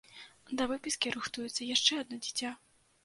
[0.61, 2.55] Да выпіскі рыхтуецца яшчэ адно дзіця.